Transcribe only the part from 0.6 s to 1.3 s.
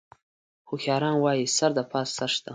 هوښیاران